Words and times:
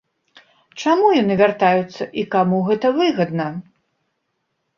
Чаму 0.83 1.11
яны 1.17 1.33
вяртаюцца 1.41 2.03
і 2.23 2.25
каму 2.37 2.63
гэта 2.71 2.87
выгадна? 2.97 3.47